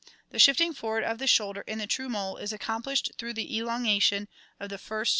[0.31, 4.29] The shifting forward of the shoulder in the true mole is accomplished through the elongation
[4.59, 5.09] of the first sternal Fig.